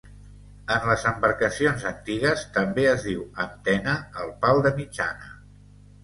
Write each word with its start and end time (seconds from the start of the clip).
En 0.75 0.85
les 0.91 1.03
embarcacions 1.09 1.83
antigues 1.89 2.45
també 2.55 2.85
es 2.91 3.05
diu 3.09 3.25
antena 3.43 3.93
al 4.23 4.33
pal 4.47 4.63
de 4.69 4.73
mitjana. 4.79 5.29